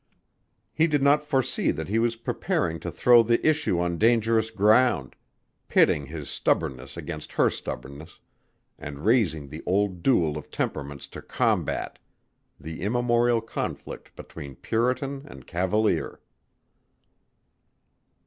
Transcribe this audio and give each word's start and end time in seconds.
He 0.73 0.87
did 0.87 1.03
not 1.03 1.23
foresee 1.23 1.69
that 1.69 1.87
he 1.87 1.99
was 1.99 2.15
preparing 2.15 2.79
to 2.79 2.89
throw 2.89 3.21
the 3.21 3.45
issue 3.47 3.79
on 3.79 3.99
dangerous 3.99 4.49
ground, 4.49 5.15
pitting 5.67 6.07
his 6.07 6.27
stubbornness 6.27 6.97
against 6.97 7.33
her 7.33 7.51
stubbornness, 7.51 8.17
and 8.79 9.05
raising 9.05 9.47
the 9.47 9.61
old 9.67 10.01
duel 10.01 10.39
of 10.39 10.49
temperaments 10.49 11.05
to 11.09 11.21
combat 11.21 11.99
the 12.59 12.81
immemorial 12.81 13.41
conflict 13.41 14.15
between 14.15 14.55
puritan 14.55 15.21
and 15.27 15.45
cavalier. 15.45 16.19